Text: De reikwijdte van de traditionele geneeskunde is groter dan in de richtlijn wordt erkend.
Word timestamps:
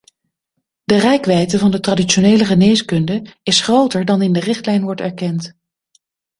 De 0.83 0.97
reikwijdte 0.99 1.57
van 1.59 1.71
de 1.71 1.79
traditionele 1.79 2.45
geneeskunde 2.45 3.35
is 3.43 3.61
groter 3.61 4.05
dan 4.05 4.21
in 4.21 4.33
de 4.33 4.39
richtlijn 4.39 4.83
wordt 4.83 5.01
erkend. 5.01 5.55